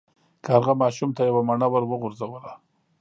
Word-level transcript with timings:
کارغه 0.45 0.73
ماشوم 0.81 1.09
ته 1.17 1.21
یوه 1.29 1.41
مڼه 1.47 1.67
وغورځوله. 1.69 2.51